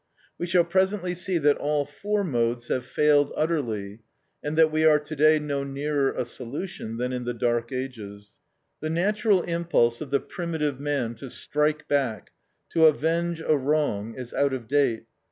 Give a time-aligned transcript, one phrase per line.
[0.39, 3.99] We shall presently see that all four modes have failed utterly,
[4.43, 8.31] and that we are today no nearer a solution than in the dark ages.
[8.79, 12.31] The natural impulse of the primitive man to strike back,
[12.71, 15.05] to avenge a wrong, is out of date.